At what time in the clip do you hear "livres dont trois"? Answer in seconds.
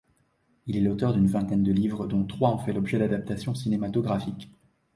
1.71-2.49